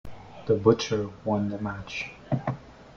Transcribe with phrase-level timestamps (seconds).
[0.47, 2.09] The butcher won the match.